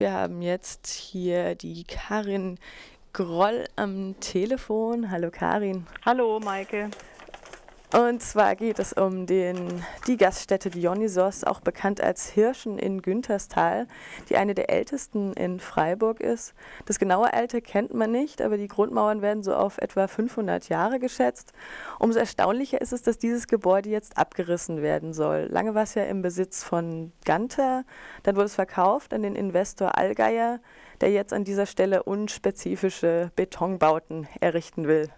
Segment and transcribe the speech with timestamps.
[0.00, 2.60] Wir haben jetzt hier die Karin
[3.12, 5.10] Groll am Telefon.
[5.10, 5.88] Hallo Karin.
[6.06, 6.88] Hallo Maike.
[7.90, 13.86] Und zwar geht es um den, die Gaststätte Dionysos, auch bekannt als Hirschen in Günterstal,
[14.28, 16.52] die eine der ältesten in Freiburg ist.
[16.84, 20.98] Das genaue Alter kennt man nicht, aber die Grundmauern werden so auf etwa 500 Jahre
[20.98, 21.54] geschätzt.
[21.98, 25.48] Umso erstaunlicher ist es, dass dieses Gebäude jetzt abgerissen werden soll.
[25.50, 27.84] Lange war es ja im Besitz von Ganter,
[28.22, 30.60] dann wurde es verkauft an den Investor Allgeier,
[31.00, 35.08] der jetzt an dieser Stelle unspezifische Betonbauten errichten will.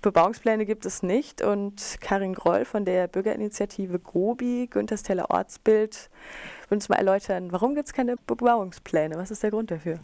[0.00, 6.08] Bebauungspläne gibt es nicht und Karin Groll von der Bürgerinitiative Gobi, Güntersteller Ortsbild,
[6.68, 9.16] will uns mal erläutern, warum gibt es keine Bebauungspläne?
[9.16, 9.98] Was ist der Grund dafür?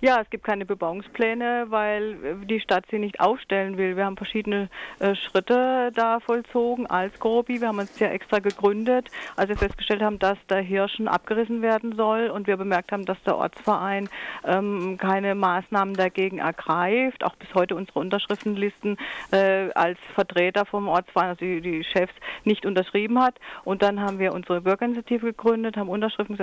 [0.00, 3.96] Ja, es gibt keine Bebauungspläne, weil die Stadt sie nicht aufstellen will.
[3.96, 7.60] Wir haben verschiedene äh, Schritte da vollzogen als Grobi.
[7.60, 11.96] Wir haben uns ja extra gegründet, als wir festgestellt haben, dass der Hirschen abgerissen werden
[11.96, 14.08] soll und wir bemerkt haben, dass der Ortsverein
[14.44, 17.24] ähm, keine Maßnahmen dagegen ergreift.
[17.24, 18.96] Auch bis heute unsere Unterschriftenlisten
[19.32, 23.34] äh, als Vertreter vom Ortsverein, also die, die, Chefs, nicht unterschrieben hat.
[23.64, 26.38] Und dann haben wir unsere Bürgerinitiative gegründet, haben Unterschriften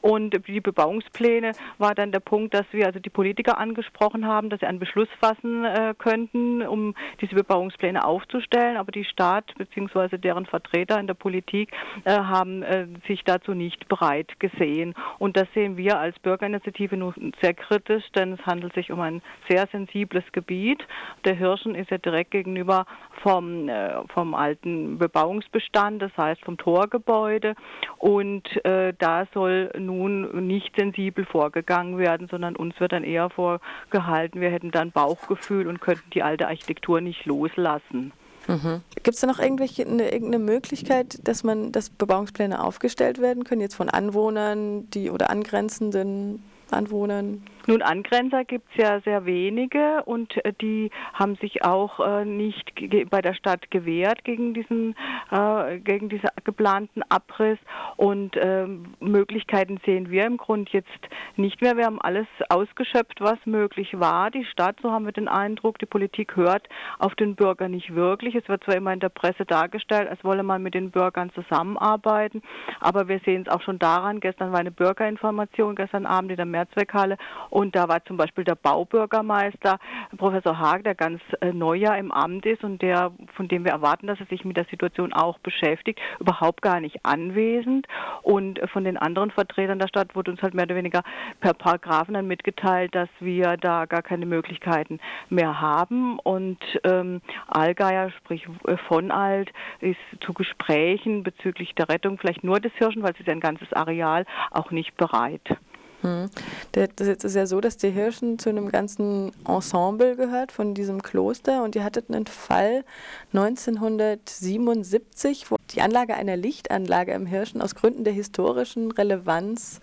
[0.00, 4.60] und die Bebauungspläne war dann der Punkt, dass wir also die Politiker angesprochen haben, dass
[4.60, 8.76] sie einen Beschluss fassen äh, könnten, um diese Bebauungspläne aufzustellen.
[8.76, 10.18] Aber die Stadt bzw.
[10.18, 11.72] deren Vertreter in der Politik
[12.04, 14.94] äh, haben äh, sich dazu nicht bereit gesehen.
[15.18, 19.22] Und das sehen wir als Bürgerinitiative nur sehr kritisch, denn es handelt sich um ein
[19.48, 20.86] sehr sensibles Gebiet.
[21.24, 22.86] Der Hirschen ist ja direkt gegenüber
[23.22, 27.54] vom, äh, vom alten Bebauungsbestand, das heißt vom Torgebäude.
[27.98, 34.40] Und äh, da soll nun nicht sensibel vorgegangen werden, sondern uns wird dann eher vorgehalten,
[34.40, 38.12] wir hätten dann Bauchgefühl und könnten die alte Architektur nicht loslassen.
[38.48, 38.82] Mhm.
[39.02, 43.60] Gibt es da noch irgendwelche, eine, irgendeine Möglichkeit, dass man, dass Bebauungspläne aufgestellt werden können,
[43.60, 47.42] jetzt von Anwohnern, die oder angrenzenden Anwohnern?
[47.66, 52.72] Nun, Angrenzer gibt es ja sehr wenige und äh, die haben sich auch äh, nicht
[53.08, 54.96] bei der Stadt gewehrt gegen diesen,
[55.30, 57.58] äh, gegen diesen geplanten Abriss
[57.96, 60.88] und ähm, Möglichkeiten sehen wir im Grund jetzt
[61.36, 61.76] nicht mehr.
[61.76, 64.32] Wir haben alles ausgeschöpft, was möglich war.
[64.32, 66.68] Die Stadt, so haben wir den Eindruck, die Politik hört
[66.98, 68.34] auf den Bürger nicht wirklich.
[68.34, 72.42] Es wird zwar immer in der Presse dargestellt, als wolle man mit den Bürgern zusammenarbeiten,
[72.80, 76.46] aber wir sehen es auch schon daran, gestern war eine Bürgerinformation, gestern Abend in der
[76.46, 77.18] Mehrzweckhalle
[77.52, 79.78] und da war zum Beispiel der Baubürgermeister,
[80.16, 83.72] Professor Haag, der ganz äh, neu ja im Amt ist und der, von dem wir
[83.72, 87.86] erwarten, dass er sich mit der Situation auch beschäftigt, überhaupt gar nicht anwesend.
[88.22, 91.02] Und äh, von den anderen Vertretern der Stadt wurde uns halt mehr oder weniger
[91.40, 94.98] per Paragraphen dann mitgeteilt, dass wir da gar keine Möglichkeiten
[95.28, 96.18] mehr haben.
[96.20, 102.60] Und ähm, Allgeier, sprich äh, von Alt, ist zu Gesprächen bezüglich der Rettung vielleicht nur
[102.60, 105.58] des Hirschen, weil es ist ein ganzes Areal, auch nicht bereit.
[106.02, 106.28] Hm.
[106.72, 111.62] Das ist ja so, dass die Hirschen zu einem ganzen Ensemble gehört von diesem Kloster
[111.62, 112.84] und ihr hattet einen Fall
[113.32, 119.80] 1977, wo die Anlage einer Lichtanlage im Hirschen aus Gründen der historischen Relevanz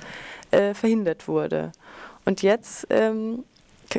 [0.51, 1.71] äh, verhindert wurde.
[2.25, 3.43] Und jetzt ähm,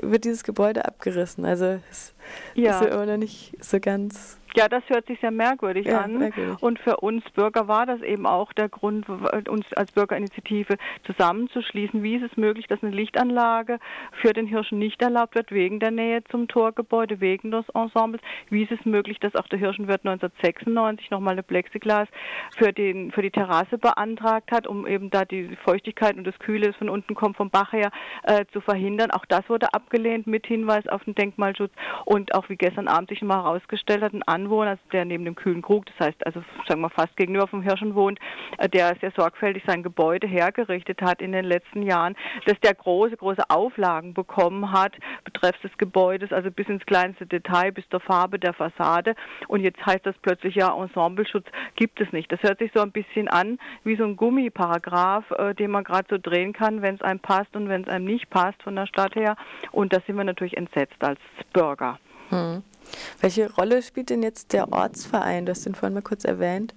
[0.03, 1.45] wird dieses Gebäude abgerissen.
[1.45, 2.13] Also es
[2.55, 2.79] ja.
[2.79, 6.19] ist ja immer noch nicht so ganz ja, das hört sich sehr merkwürdig ja, an.
[6.19, 6.63] Merkwürdig.
[6.63, 12.03] Und für uns Bürger war das eben auch der Grund, uns als Bürgerinitiative zusammenzuschließen.
[12.03, 13.79] Wie ist es möglich, dass eine Lichtanlage
[14.21, 18.23] für den Hirschen nicht erlaubt wird, wegen der Nähe zum Torgebäude, wegen des Ensembles?
[18.49, 22.09] Wie ist es möglich, dass auch der Hirschenwirt 1996 nochmal eine Plexiglas
[22.57, 26.69] für, den, für die Terrasse beantragt hat, um eben da die Feuchtigkeit und das Kühle,
[26.69, 27.91] das von unten kommt vom Bach her,
[28.25, 29.11] äh, zu verhindern?
[29.11, 31.73] Auch das wurde abgelehnt mit Hinweis auf den Denkmalschutz
[32.05, 35.35] und auch wie gestern Abend sich mal herausgestellt hat, ein Anwohner, also der neben dem
[35.35, 38.19] kühlen Krug, das heißt also sagen wir fast gegenüber vom Hirschen wohnt,
[38.59, 43.17] äh, der sehr sorgfältig sein Gebäude hergerichtet hat in den letzten Jahren, dass der große,
[43.17, 48.39] große Auflagen bekommen hat betreffs des Gebäudes, also bis ins kleinste Detail, bis zur Farbe
[48.39, 49.15] der Fassade.
[49.49, 51.47] Und jetzt heißt das plötzlich ja, Ensembleschutz
[51.77, 52.31] gibt es nicht.
[52.33, 56.07] Das hört sich so ein bisschen an wie so ein Gummiparagraph, äh, den man gerade
[56.11, 58.87] so drehen kann, wenn es einem passt und wenn es einem nicht passt von der
[58.87, 59.37] Stadt her.
[59.73, 61.21] Und da sind wir natürlich entsetzt als
[61.53, 61.99] Bürger.
[62.31, 62.63] Hm.
[63.21, 65.47] Welche Rolle spielt denn jetzt der Ortsverein?
[65.47, 66.75] Du hast den vorhin mal kurz erwähnt.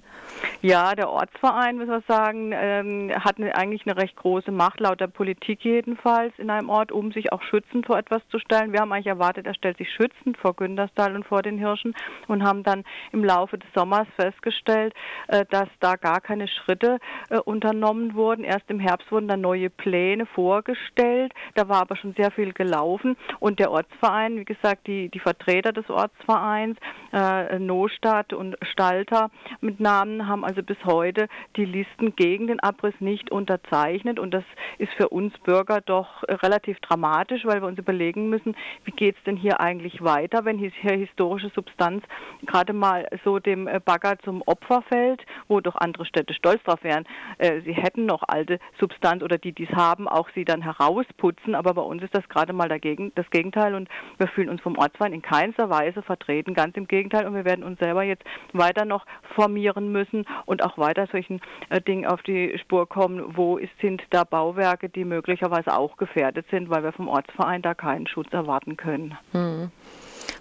[0.61, 5.01] Ja, der Ortsverein, muss man sagen, ähm, hat eine, eigentlich eine recht große Macht, laut
[5.01, 8.71] der Politik jedenfalls, in einem Ort, um sich auch schützend vor etwas zu stellen.
[8.71, 11.93] Wir haben eigentlich erwartet, er stellt sich schützend vor Günterstal und vor den Hirschen
[12.27, 14.93] und haben dann im Laufe des Sommers festgestellt,
[15.27, 16.99] äh, dass da gar keine Schritte
[17.29, 18.43] äh, unternommen wurden.
[18.43, 21.33] Erst im Herbst wurden dann neue Pläne vorgestellt.
[21.55, 25.73] Da war aber schon sehr viel gelaufen und der Ortsverein, wie gesagt, die, die Vertreter
[25.73, 26.77] des Ortsvereins, Ortsvereins,
[27.13, 29.29] äh, Nostadt und Stalter.
[29.61, 34.19] Mit Namen haben also bis heute die Listen gegen den Abriss nicht unterzeichnet.
[34.19, 34.43] Und das
[34.79, 39.23] ist für uns Bürger doch relativ dramatisch, weil wir uns überlegen müssen, wie geht es
[39.23, 42.03] denn hier eigentlich weiter, wenn hier historische Substanz
[42.45, 47.05] gerade mal so dem Bagger zum Opfer fällt, wo doch andere Städte stolz drauf wären.
[47.37, 51.55] Äh, sie hätten noch alte Substanz oder die, die es haben, auch sie dann herausputzen,
[51.55, 53.75] aber bei uns ist das gerade mal dagegen, das Gegenteil.
[53.75, 57.45] Und wir fühlen uns vom Ortsverein in keinster Weise vertreten, ganz im Gegenteil und wir
[57.45, 58.23] werden uns selber jetzt
[58.53, 59.05] weiter noch
[59.35, 64.01] formieren müssen und auch weiter solchen äh, Dingen auf die Spur kommen, wo ist, sind
[64.09, 68.77] da Bauwerke, die möglicherweise auch gefährdet sind, weil wir vom Ortsverein da keinen Schutz erwarten
[68.77, 69.17] können.
[69.31, 69.71] Hm.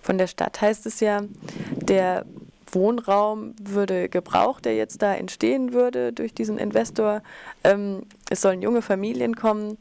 [0.00, 1.22] Von der Stadt heißt es ja,
[1.70, 2.24] der
[2.72, 7.22] Wohnraum würde gebraucht, der jetzt da entstehen würde durch diesen Investor.
[7.64, 9.78] Ähm, es sollen junge Familien kommen.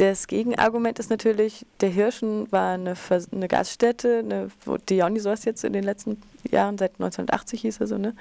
[0.00, 2.94] Das Gegenargument ist natürlich, der Hirschen war eine,
[3.32, 7.98] eine Gaststätte, eine, wo Dionysos jetzt in den letzten Jahren, seit 1980 hieß er so,
[7.98, 8.16] ne?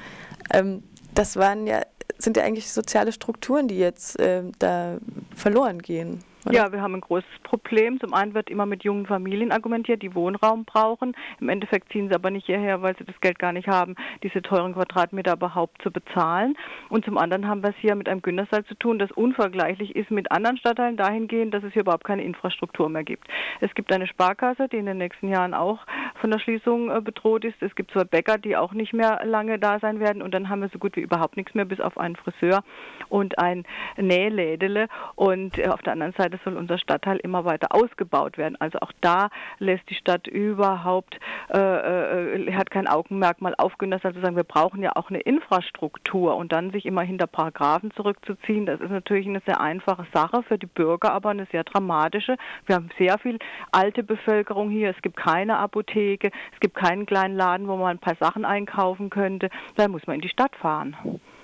[0.51, 0.83] Ähm,
[1.15, 1.83] das waren ja,
[2.17, 4.97] sind ja eigentlich soziale Strukturen, die jetzt äh, da
[5.33, 6.21] verloren gehen.
[6.45, 6.55] Oder?
[6.55, 7.99] Ja, wir haben ein großes Problem.
[7.99, 11.15] Zum einen wird immer mit jungen Familien argumentiert, die Wohnraum brauchen.
[11.41, 14.41] Im Endeffekt ziehen sie aber nicht hierher, weil sie das Geld gar nicht haben, diese
[14.41, 16.55] teuren Quadratmeter überhaupt zu bezahlen.
[16.89, 20.11] Und zum anderen haben wir es hier mit einem Günterstal zu tun, das unvergleichlich ist
[20.11, 23.27] mit anderen Stadtteilen dahingehend, dass es hier überhaupt keine Infrastruktur mehr gibt.
[23.59, 25.79] Es gibt eine Sparkasse, die in den nächsten Jahren auch
[26.21, 27.61] von der Schließung äh, bedroht ist.
[27.61, 30.21] Es gibt zwei Bäcker, die auch nicht mehr lange da sein werden.
[30.21, 32.63] Und dann haben wir so gut wie überhaupt nichts mehr, bis auf einen Friseur
[33.09, 33.65] und ein
[33.97, 34.87] Nählädele.
[35.15, 38.55] Und äh, auf der anderen Seite soll unser Stadtteil immer weiter ausgebaut werden.
[38.59, 39.29] Also auch da
[39.59, 41.19] lässt die Stadt überhaupt,
[41.53, 46.35] äh, äh, hat kein Augenmerk mal aufgehört, also sagen, wir brauchen ja auch eine Infrastruktur
[46.35, 50.57] und dann sich immer hinter Paragraphen zurückzuziehen, das ist natürlich eine sehr einfache Sache für
[50.57, 52.37] die Bürger, aber eine sehr dramatische.
[52.65, 53.39] Wir haben sehr viel
[53.71, 57.99] alte Bevölkerung hier, es gibt keine Apotheke, es gibt keinen kleinen Laden, wo man ein
[57.99, 60.95] paar Sachen einkaufen könnte, da muss man in die Stadt fahren.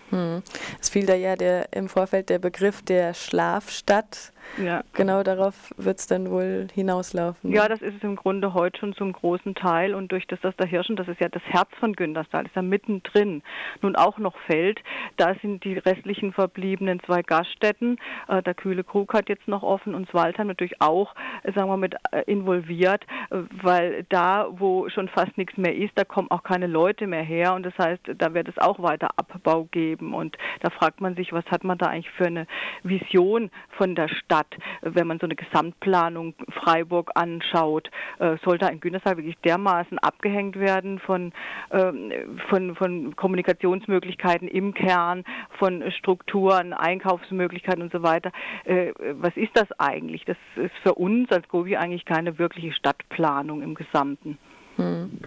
[0.09, 0.43] Hm.
[0.79, 4.83] Es fiel da ja der, im Vorfeld der Begriff der Schlafstadt ja.
[4.93, 7.51] Genau darauf wird es dann wohl hinauslaufen.
[7.51, 9.93] Ja, das ist es im Grunde heute schon zum großen Teil.
[9.93, 12.61] Und durch das, dass der Hirschen, das ist ja das Herz von Günterstal, ist ja
[12.61, 13.43] mittendrin,
[13.81, 14.81] nun auch noch fällt,
[15.17, 17.97] da sind die restlichen verbliebenen zwei Gaststätten,
[18.27, 21.13] äh, der Kühle Krug hat jetzt noch offen und Swaltheim natürlich auch,
[21.43, 25.91] äh, sagen wir, mit äh, involviert, äh, weil da, wo schon fast nichts mehr ist,
[25.95, 27.53] da kommen auch keine Leute mehr her.
[27.53, 30.13] Und das heißt, da wird es auch weiter Abbau geben.
[30.13, 32.47] Und da fragt man sich, was hat man da eigentlich für eine
[32.83, 34.34] Vision von der Stadt?
[34.35, 34.47] Stadt.
[34.81, 37.89] Wenn man so eine Gesamtplanung Freiburg anschaut,
[38.19, 41.31] äh, soll da in Günterstal wirklich dermaßen abgehängt werden von,
[41.71, 42.11] ähm,
[42.49, 45.23] von, von Kommunikationsmöglichkeiten im Kern,
[45.57, 48.31] von Strukturen, Einkaufsmöglichkeiten und so weiter.
[48.65, 50.25] Äh, was ist das eigentlich?
[50.25, 54.37] Das ist für uns als Gobi eigentlich keine wirkliche Stadtplanung im Gesamten.
[54.75, 55.19] Hm.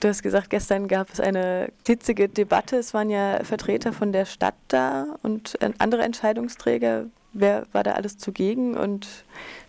[0.00, 2.76] Du hast gesagt, gestern gab es eine hitzige Debatte.
[2.76, 7.06] Es waren ja Vertreter von der Stadt da und äh, andere Entscheidungsträger.
[7.32, 8.76] Wer war da alles zugegen?
[8.76, 9.24] Und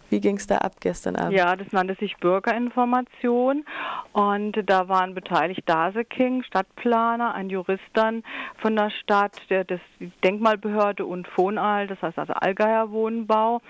[0.09, 1.37] wie ging es da ab gestern Abend?
[1.37, 3.65] Ja, das nannte sich Bürgerinformation
[4.13, 8.23] und da waren beteiligt Dase King, Stadtplaner, ein Jurist dann
[8.57, 13.61] von der Stadt, der das die Denkmalbehörde und Fonal, das heißt also Allgeier Wohnbau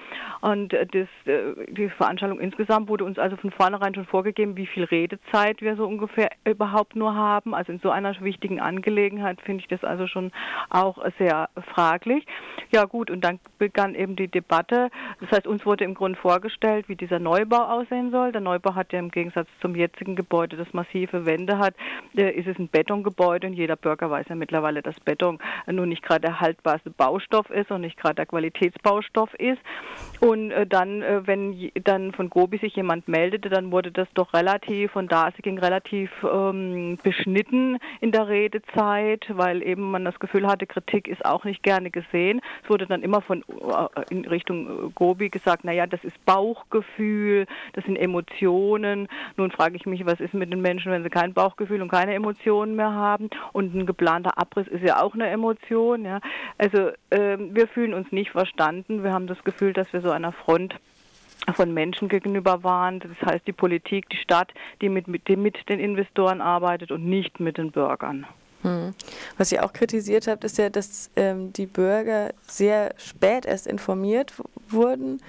[0.42, 4.84] und das, äh, die Veranstaltung insgesamt wurde uns also von vornherein schon vorgegeben, wie viel
[4.86, 7.54] Redezeit wir so ungefähr überhaupt nur haben.
[7.54, 10.32] Also in so einer wichtigen Angelegenheit finde ich das also schon
[10.70, 12.26] auch sehr fraglich.
[12.72, 14.90] Ja gut, und dann begann eben die Debatte.
[15.20, 18.32] Das heißt, uns wurde im Grunde vor vorgestellt, wie dieser Neubau aussehen soll.
[18.32, 21.74] Der Neubau hat ja im Gegensatz zum jetzigen Gebäude, das massive Wände hat,
[22.16, 26.04] äh, ist es ein Betongebäude und jeder Bürger weiß ja mittlerweile, dass Beton nun nicht
[26.04, 29.58] gerade der haltbarste Baustoff ist und nicht gerade der Qualitätsbaustoff ist.
[30.20, 34.32] Und äh, dann, äh, wenn dann von Gobi sich jemand meldete, dann wurde das doch
[34.34, 40.46] relativ, von da ging relativ ähm, beschnitten in der Redezeit, weil eben man das Gefühl
[40.46, 42.40] hatte, Kritik ist auch nicht gerne gesehen.
[42.64, 43.44] Es wurde dann immer von
[44.12, 49.08] in Richtung Gobi gesagt, naja, das ist Bauchgefühl, das sind Emotionen.
[49.38, 52.14] Nun frage ich mich, was ist mit den Menschen, wenn sie kein Bauchgefühl und keine
[52.14, 53.30] Emotionen mehr haben?
[53.54, 56.06] Und ein geplanter Abriss ist ja auch eine Emotion.
[56.06, 56.20] Ja?
[56.58, 59.04] Also ähm, wir fühlen uns nicht verstanden.
[59.04, 60.76] Wir haben das Gefühl, dass wir so einer Front
[61.56, 63.00] von Menschen gegenüber waren.
[63.00, 67.06] Das heißt die Politik, die Stadt, die mit, mit, die mit den Investoren arbeitet und
[67.06, 68.26] nicht mit den Bürgern.
[68.62, 68.94] Hm.
[69.38, 74.34] Was ihr auch kritisiert habt, ist ja, dass ähm, die Bürger sehr spät erst informiert
[74.70, 75.22] wurden.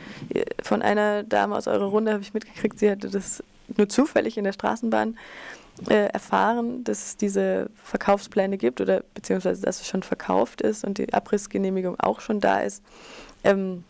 [0.62, 3.42] Von einer Dame aus eurer Runde habe ich mitgekriegt, sie hatte das
[3.76, 5.16] nur zufällig in der Straßenbahn
[5.88, 10.98] äh, erfahren, dass es diese Verkaufspläne gibt oder beziehungsweise dass es schon verkauft ist und
[10.98, 12.82] die Abrissgenehmigung auch schon da ist.
[13.44, 13.84] Ähm,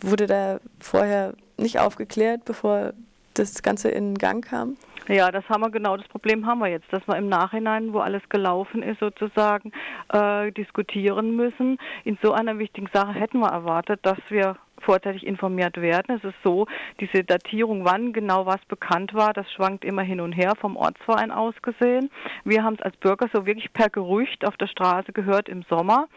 [0.00, 2.92] wurde da vorher nicht aufgeklärt, bevor
[3.34, 4.76] das Ganze in Gang kam?
[5.08, 8.00] Ja, das haben wir genau, das Problem haben wir jetzt, dass wir im Nachhinein, wo
[8.00, 9.70] alles gelaufen ist, sozusagen
[10.12, 11.78] äh, diskutieren müssen.
[12.04, 16.16] In so einer wichtigen Sache hätten wir erwartet, dass wir vorzeitig informiert werden.
[16.16, 16.66] Es ist so,
[17.00, 21.30] diese Datierung, wann genau was bekannt war, das schwankt immer hin und her vom Ortsverein
[21.30, 22.10] aus gesehen.
[22.44, 26.08] Wir haben es als Bürger so wirklich per Gerücht auf der Straße gehört im Sommer.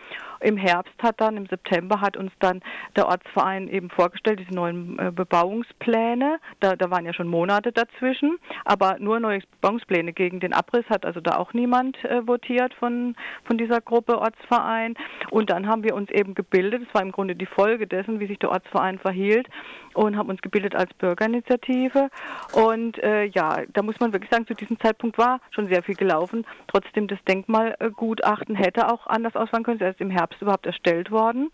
[0.41, 2.61] Im Herbst hat dann, im September hat uns dann
[2.95, 6.39] der Ortsverein eben vorgestellt, diese neuen äh, Bebauungspläne.
[6.59, 11.05] Da, da waren ja schon Monate dazwischen, aber nur neue Bebauungspläne gegen den Abriss hat
[11.05, 13.15] also da auch niemand äh, votiert von,
[13.45, 14.95] von dieser Gruppe Ortsverein.
[15.31, 18.27] Und dann haben wir uns eben gebildet, das war im Grunde die Folge dessen, wie
[18.27, 19.47] sich der Ortsverein verhielt
[19.93, 22.09] und haben uns gebildet als Bürgerinitiative.
[22.53, 25.95] Und äh, ja, da muss man wirklich sagen, zu diesem Zeitpunkt war schon sehr viel
[25.95, 26.45] gelaufen.
[26.67, 29.81] Trotzdem das Denkmalgutachten hätte auch anders ausfallen können.
[29.81, 31.51] Es ist im Herbst überhaupt erstellt worden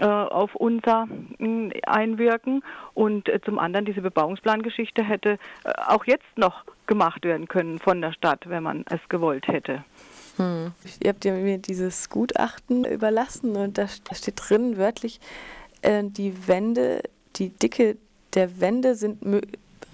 [0.00, 1.06] äh, auf unser
[1.38, 2.62] mh, Einwirken.
[2.94, 8.00] Und äh, zum anderen diese Bebauungsplangeschichte hätte äh, auch jetzt noch gemacht werden können von
[8.00, 9.84] der Stadt, wenn man es gewollt hätte.
[10.36, 10.72] Hm.
[11.02, 15.20] Ihr habt mir dieses Gutachten überlassen und da steht drin wörtlich,
[15.82, 17.02] äh, die Wände,
[17.38, 17.96] die Dicke
[18.34, 19.22] der Wände sind,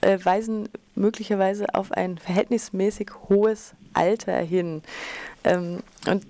[0.01, 4.83] äh, weisen möglicherweise auf ein verhältnismäßig hohes Alter hin.
[5.45, 6.25] Ähm, und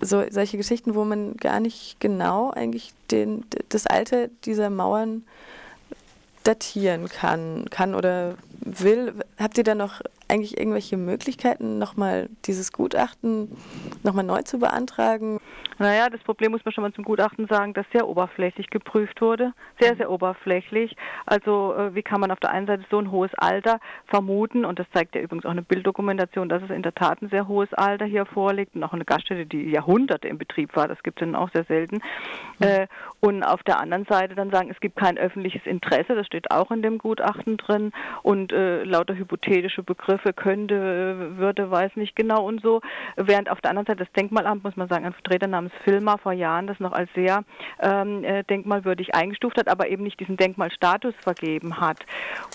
[0.00, 5.24] so, solche Geschichten, wo man gar nicht genau eigentlich den, das Alter dieser Mauern
[6.42, 9.14] datieren kann, kann oder will.
[9.38, 13.56] Habt ihr da noch eigentlich irgendwelche Möglichkeiten, nochmal dieses Gutachten
[14.02, 15.40] nochmal neu zu beantragen?
[15.78, 19.52] Naja, das Problem muss man schon mal zum Gutachten sagen, dass sehr oberflächlich geprüft wurde.
[19.80, 20.96] Sehr, sehr oberflächlich.
[21.26, 24.78] Also äh, wie kann man auf der einen Seite so ein hohes Alter vermuten, und
[24.78, 27.72] das zeigt ja übrigens auch eine Bilddokumentation, dass es in der Tat ein sehr hohes
[27.74, 31.26] Alter hier vorliegt und auch eine Gaststätte, die Jahrhunderte im Betrieb war, das gibt es
[31.26, 31.96] dann auch sehr selten.
[32.58, 32.66] Mhm.
[32.66, 32.86] Äh,
[33.20, 36.70] und auf der anderen Seite dann sagen, es gibt kein öffentliches Interesse, das steht auch
[36.70, 37.92] in dem Gutachten drin
[38.22, 42.80] und äh, lauter hypothetische Begriffe könnte, würde, weiß nicht genau und so.
[43.16, 46.32] Während auf der anderen Seite das Denkmalamt, muss man sagen, ein Vertreter namens Filmer vor
[46.32, 47.44] Jahren das noch als sehr
[47.80, 51.98] ähm, äh, denkmalwürdig eingestuft hat, aber eben nicht diesen Denkmalstatus vergeben hat.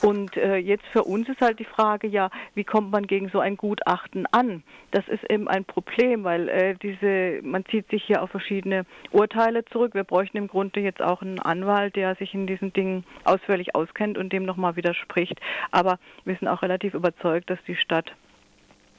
[0.04, 3.40] Und äh, jetzt für uns ist halt die Frage, ja, wie kommt man gegen so
[3.40, 4.64] ein Gutachten an?
[4.92, 9.66] Das ist eben ein Problem, weil äh, diese, man zieht sich hier auf verschiedene Urteile
[9.66, 9.94] zurück.
[9.94, 14.18] Wir bräuchten im Grunde jetzt auch einen Anwalt, der sich in diesen Dingen ausführlich auskennt
[14.18, 15.40] und dem nochmal widerspricht.
[15.80, 18.12] Aber wir sind auch relativ überzeugt, dass die Stadt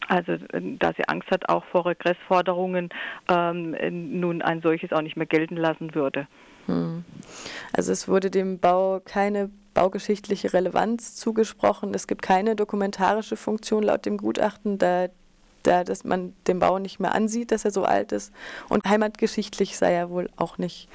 [0.08, 0.38] also
[0.78, 2.88] da sie Angst hat auch vor Regressforderungen,
[3.28, 3.76] ähm,
[4.18, 6.26] nun ein solches auch nicht mehr gelten lassen würde.
[6.66, 7.04] Hm.
[7.72, 11.94] Also es wurde dem Bau keine baugeschichtliche Relevanz zugesprochen.
[11.94, 15.06] Es gibt keine dokumentarische Funktion laut dem Gutachten, da,
[15.62, 18.32] da dass man den Bau nicht mehr ansieht, dass er so alt ist.
[18.68, 20.88] Und heimatgeschichtlich sei er wohl auch nicht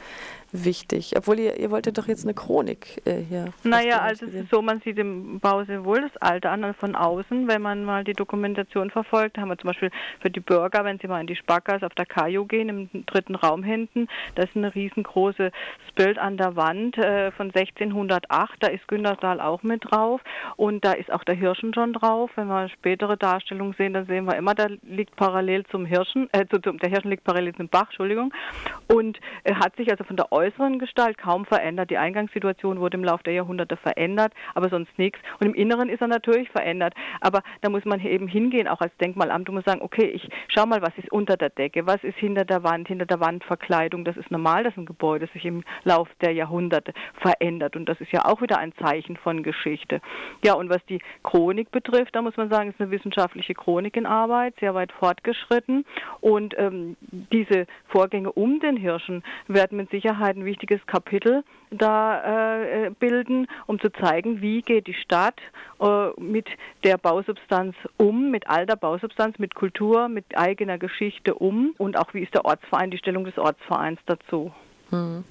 [0.64, 1.14] wichtig.
[1.18, 3.46] Obwohl ihr, ihr wolltet doch jetzt eine Chronik äh, hier.
[3.64, 6.96] Naja, also es ist so, man sieht im Bau sehr wohl das Alter an von
[6.96, 7.48] außen.
[7.48, 11.08] Wenn man mal die Dokumentation verfolgt, haben wir zum Beispiel für die Bürger, wenn sie
[11.08, 14.66] mal in die Sparkas auf der Kajo gehen, im dritten Raum hinten, da ist ein
[14.66, 15.52] riesengroßes
[15.96, 18.58] Bild an der Wand äh, von 1608.
[18.60, 20.22] Da ist Güntersdal auch mit drauf
[20.58, 22.30] und da ist auch der Hirschen schon drauf.
[22.36, 26.46] Wenn wir spätere Darstellungen sehen, dann sehen wir immer, da liegt parallel zum Hirschen, äh,
[26.48, 28.34] zu, zum, der Hirschen liegt parallel zum Bach, Entschuldigung,
[28.88, 31.90] und äh, hat sich also von der äußeren Gestalt kaum verändert.
[31.90, 35.20] Die Eingangssituation wurde im Laufe der Jahrhunderte verändert, aber sonst nichts.
[35.40, 36.94] Und im Inneren ist er natürlich verändert.
[37.22, 40.66] Aber da muss man eben hingehen, auch als Denkmalamt, und muss sagen, okay, ich schau
[40.66, 44.06] mal, was ist unter der Decke, was ist hinter der Wand, hinter der Wandverkleidung.
[44.06, 47.76] Das ist normal, dass ein Gebäude sich im Laufe der Jahrhunderte verändert.
[47.76, 50.02] Und das ist ja auch wieder ein Zeichen von Geschichte.
[50.44, 54.06] Ja, und was die Chronik betrifft, da muss man sagen, ist eine wissenschaftliche Chronik in
[54.06, 55.86] Arbeit, sehr weit fortgeschritten.
[56.22, 56.98] Und ähm,
[57.32, 63.48] diese Vorgänge um den Hirschen werden mit Sicherheit Sicherheit ein wichtiges Kapitel da äh, bilden,
[63.68, 65.40] um zu zeigen, wie geht die Stadt
[65.80, 66.48] äh, mit
[66.84, 72.22] der Bausubstanz um, mit alter Bausubstanz, mit Kultur, mit eigener Geschichte um und auch wie
[72.22, 74.52] ist der Ortsverein, die Stellung des Ortsvereins dazu.
[74.90, 75.24] Hm.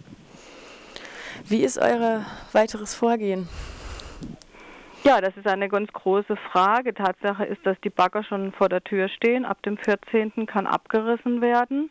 [1.48, 3.48] Wie ist euer weiteres Vorgehen?
[5.02, 6.94] Ja, das ist eine ganz große Frage.
[6.94, 9.44] Tatsache ist, dass die Bagger schon vor der Tür stehen.
[9.44, 10.46] Ab dem 14.
[10.46, 11.90] kann abgerissen werden.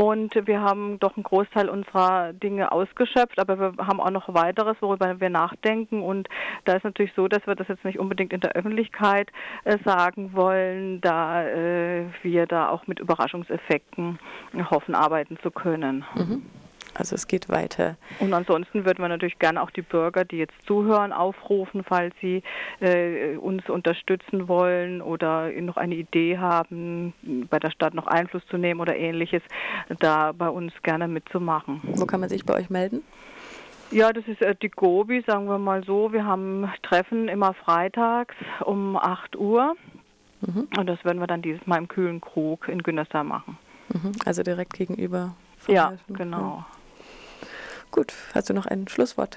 [0.00, 4.78] Und wir haben doch einen Großteil unserer Dinge ausgeschöpft, aber wir haben auch noch weiteres,
[4.80, 6.00] worüber wir nachdenken.
[6.00, 6.26] Und
[6.64, 9.28] da ist natürlich so, dass wir das jetzt nicht unbedingt in der Öffentlichkeit
[9.64, 14.18] äh, sagen wollen, da äh, wir da auch mit Überraschungseffekten
[14.70, 16.02] hoffen, arbeiten zu können.
[16.14, 16.46] Mhm.
[16.94, 17.96] Also es geht weiter.
[18.18, 22.42] Und ansonsten würden wir natürlich gerne auch die Bürger, die jetzt zuhören, aufrufen, falls sie
[22.80, 27.12] äh, uns unterstützen wollen oder noch eine Idee haben,
[27.48, 29.42] bei der Stadt noch Einfluss zu nehmen oder ähnliches,
[30.00, 31.80] da bei uns gerne mitzumachen.
[31.82, 33.02] Wo kann man sich bei euch melden?
[33.90, 36.12] Ja, das ist äh, die Gobi, sagen wir mal so.
[36.12, 39.74] Wir haben Treffen immer freitags um 8 Uhr.
[40.40, 40.68] Mhm.
[40.78, 43.58] Und das werden wir dann dieses Mal im kühlen Krug in Günterstal machen.
[43.92, 44.12] Mhm.
[44.24, 45.34] Also direkt gegenüber.
[45.66, 46.64] Ja, genau.
[47.92, 49.36] Gut, hast du noch ein Schlusswort?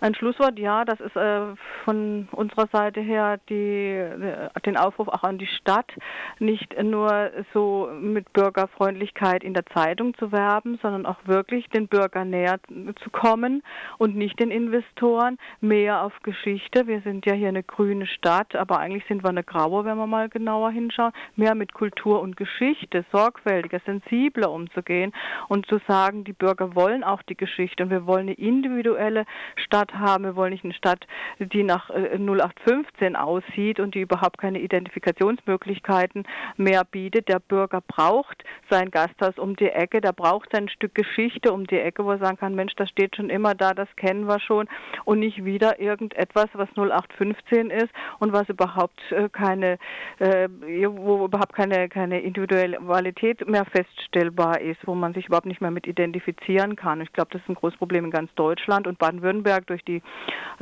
[0.00, 1.40] Ein Schlusswort, ja, das ist äh,
[1.84, 5.90] von unserer Seite her die, äh, den Aufruf auch an die Stadt,
[6.38, 12.30] nicht nur so mit Bürgerfreundlichkeit in der Zeitung zu werben, sondern auch wirklich den Bürgern
[12.30, 12.60] näher
[13.02, 13.64] zu kommen
[13.98, 16.86] und nicht den Investoren, mehr auf Geschichte.
[16.86, 20.06] Wir sind ja hier eine grüne Stadt, aber eigentlich sind wir eine graue, wenn wir
[20.06, 25.12] mal genauer hinschauen, mehr mit Kultur und Geschichte, sorgfältiger, sensibler umzugehen
[25.48, 29.24] und zu sagen, die Bürger wollen auch die Geschichte und wir wollen eine individuelle
[29.56, 30.24] Stadt Stadt haben.
[30.24, 31.06] Wir wollen nicht eine Stadt,
[31.38, 36.24] die nach 0815 äh, aussieht und die überhaupt keine Identifikationsmöglichkeiten
[36.56, 37.28] mehr bietet.
[37.28, 41.78] Der Bürger braucht sein Gasthaus um die Ecke, der braucht sein Stück Geschichte um die
[41.78, 44.68] Ecke, wo er sagen kann, Mensch, das steht schon immer da, das kennen wir schon
[45.04, 49.78] und nicht wieder irgendetwas, was 0815 ist und was überhaupt äh, keine,
[50.18, 50.48] äh,
[50.88, 55.86] wo überhaupt keine, keine Individualität mehr feststellbar ist, wo man sich überhaupt nicht mehr mit
[55.86, 57.00] identifizieren kann.
[57.00, 60.02] Ich glaube, das ist ein großes Problem in ganz Deutschland und Baden-Württemberg durch durch die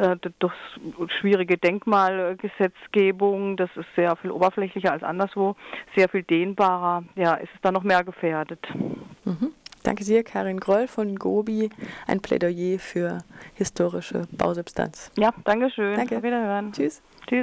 [0.02, 0.52] äh, durch
[1.20, 5.56] schwierige Denkmalgesetzgebung, das ist sehr viel oberflächlicher als anderswo,
[5.94, 8.60] sehr viel dehnbarer, ja, ist es da noch mehr gefährdet.
[9.24, 9.52] Mhm.
[9.82, 11.70] Danke dir, Karin Groll von Gobi,
[12.08, 13.18] ein Plädoyer für
[13.54, 15.12] historische Bausubstanz.
[15.16, 15.94] Ja, danke schön.
[15.94, 16.16] Danke.
[16.16, 16.72] Auf Wiederhören.
[16.72, 17.02] Tschüss.